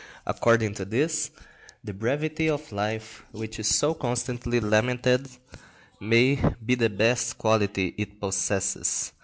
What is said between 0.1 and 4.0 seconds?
According to this, the brevity of life, which is so